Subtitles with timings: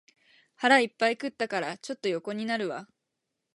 [0.55, 2.87] 腹いっぱい食ったから、ちょっと横になるわ